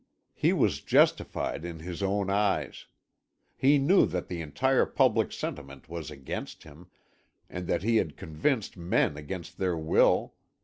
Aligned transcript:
He 0.33 0.51
was 0.51 0.81
justified 0.81 1.63
in 1.63 1.77
his 1.77 2.01
own 2.01 2.27
eyes. 2.31 2.87
He 3.55 3.77
knew 3.77 4.07
that 4.07 4.29
the 4.29 4.41
entire 4.41 4.87
public 4.87 5.31
sentiment 5.31 5.89
was 5.89 6.09
against 6.09 6.63
him, 6.63 6.87
and 7.47 7.67
that 7.67 7.83
he 7.83 7.97
had 7.97 8.17
convinced 8.17 8.75
men 8.77 9.15
against 9.15 9.59
their 9.59 9.77
will. 9.77 10.33